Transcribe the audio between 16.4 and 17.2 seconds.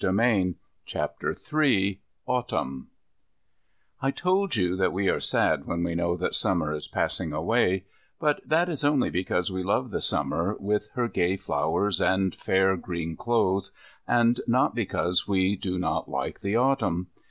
Autumn.